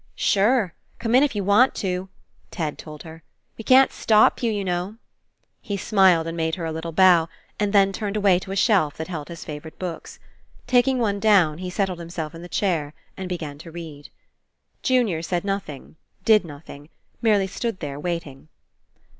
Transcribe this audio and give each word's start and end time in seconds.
"Sure, 0.17 0.73
come 0.97 1.13
in 1.13 1.21
if 1.21 1.35
you 1.35 1.43
want 1.43 1.75
to," 1.75 2.09
Ted 2.49 2.79
told 2.79 3.03
her. 3.03 3.21
"We 3.55 3.63
can't 3.63 3.91
stop 3.91 4.41
you, 4.41 4.51
you 4.51 4.63
know." 4.65 4.95
He 5.61 5.77
smiled 5.77 6.25
and 6.25 6.35
made 6.35 6.55
her 6.55 6.65
a 6.65 6.71
little 6.71 6.91
bow 6.91 7.29
and 7.59 7.71
then 7.71 7.93
turned 7.93 8.17
away 8.17 8.39
to 8.39 8.51
a 8.51 8.55
shelf 8.55 8.97
that 8.97 9.09
held 9.09 9.27
his 9.27 9.45
favourite 9.45 9.77
books. 9.77 10.17
Taking 10.65 10.97
one 10.97 11.19
down, 11.19 11.59
he 11.59 11.69
settled 11.69 11.99
himself 11.99 12.33
in 12.33 12.43
a 12.43 12.49
chair 12.49 12.95
and 13.15 13.29
began 13.29 13.59
to 13.59 13.69
read. 13.69 14.09
Junior 14.81 15.21
said 15.21 15.45
nothing, 15.45 15.97
did 16.25 16.45
nothing, 16.45 16.89
merely 17.21 17.45
stood 17.45 17.79
there 17.79 17.99
waiting. 17.99 18.47